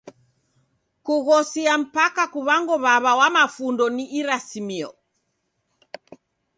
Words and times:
Kughosia 1.05 1.71
mpaka 1.83 2.23
kuw'ango 2.33 2.75
w'aw'a 2.83 3.11
wa 3.19 3.27
mafundo 3.35 3.85
ni 3.95 4.05
irasimio. 4.19 4.89